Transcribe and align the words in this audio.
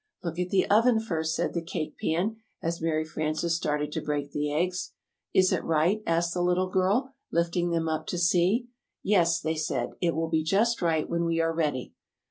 "Look 0.23 0.39
at 0.39 0.49
the 0.49 0.67
oven 0.67 0.99
first," 0.99 1.35
said 1.35 1.53
the 1.53 1.61
Cake 1.61 1.93
Pans, 2.01 2.33
as 2.59 2.81
Mary 2.81 3.05
Frances 3.05 3.55
started 3.55 3.91
to 3.91 4.01
break 4.01 4.31
the 4.31 4.51
eggs. 4.51 4.93
"Is 5.31 5.53
it 5.53 5.63
right?" 5.63 6.01
asked 6.07 6.33
the 6.33 6.41
little 6.41 6.71
girl, 6.71 7.13
lifting 7.31 7.69
them 7.69 7.87
up 7.87 8.07
to 8.07 8.17
see. 8.17 8.69
"Yes," 9.03 9.39
they 9.39 9.53
said, 9.53 9.91
"it 10.01 10.15
will 10.15 10.27
be 10.29 10.43
just 10.43 10.81
right 10.81 11.07
when 11.07 11.23
we 11.23 11.39
are 11.39 11.53
ready." 11.53 11.93